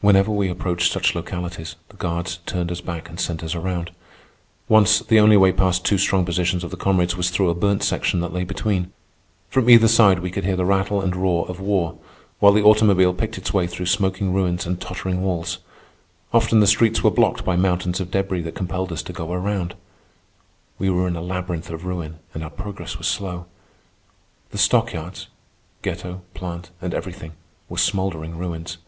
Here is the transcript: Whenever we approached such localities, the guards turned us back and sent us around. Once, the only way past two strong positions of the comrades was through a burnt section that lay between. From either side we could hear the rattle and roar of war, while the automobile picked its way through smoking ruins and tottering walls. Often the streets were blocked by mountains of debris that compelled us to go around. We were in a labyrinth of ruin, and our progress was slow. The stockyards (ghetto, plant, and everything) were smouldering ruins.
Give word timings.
Whenever 0.00 0.32
we 0.32 0.48
approached 0.48 0.90
such 0.92 1.14
localities, 1.14 1.76
the 1.90 1.96
guards 1.96 2.38
turned 2.46 2.72
us 2.72 2.80
back 2.80 3.08
and 3.08 3.20
sent 3.20 3.44
us 3.44 3.54
around. 3.54 3.92
Once, 4.68 4.98
the 4.98 5.20
only 5.20 5.36
way 5.36 5.52
past 5.52 5.84
two 5.84 5.98
strong 5.98 6.24
positions 6.24 6.64
of 6.64 6.72
the 6.72 6.76
comrades 6.76 7.16
was 7.16 7.30
through 7.30 7.48
a 7.48 7.54
burnt 7.54 7.84
section 7.84 8.18
that 8.18 8.32
lay 8.32 8.42
between. 8.42 8.90
From 9.48 9.70
either 9.70 9.86
side 9.86 10.18
we 10.18 10.32
could 10.32 10.44
hear 10.44 10.56
the 10.56 10.64
rattle 10.64 11.00
and 11.00 11.14
roar 11.14 11.46
of 11.48 11.60
war, 11.60 11.96
while 12.40 12.52
the 12.52 12.64
automobile 12.64 13.14
picked 13.14 13.38
its 13.38 13.54
way 13.54 13.68
through 13.68 13.86
smoking 13.86 14.34
ruins 14.34 14.66
and 14.66 14.80
tottering 14.80 15.22
walls. 15.22 15.58
Often 16.32 16.58
the 16.58 16.66
streets 16.66 17.04
were 17.04 17.10
blocked 17.12 17.44
by 17.44 17.54
mountains 17.54 18.00
of 18.00 18.10
debris 18.10 18.42
that 18.42 18.56
compelled 18.56 18.90
us 18.90 19.02
to 19.04 19.12
go 19.12 19.32
around. 19.32 19.76
We 20.76 20.90
were 20.90 21.06
in 21.06 21.14
a 21.14 21.22
labyrinth 21.22 21.70
of 21.70 21.84
ruin, 21.84 22.18
and 22.34 22.42
our 22.42 22.50
progress 22.50 22.98
was 22.98 23.06
slow. 23.06 23.46
The 24.50 24.58
stockyards 24.58 25.28
(ghetto, 25.82 26.22
plant, 26.34 26.70
and 26.82 26.92
everything) 26.92 27.34
were 27.68 27.78
smouldering 27.78 28.36
ruins. 28.36 28.78